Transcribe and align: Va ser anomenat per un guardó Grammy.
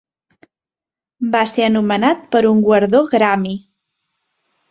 Va 1.35 1.41
ser 1.51 1.65
anomenat 1.67 2.25
per 2.35 2.41
un 2.53 2.63
guardó 2.69 3.03
Grammy. 3.13 3.53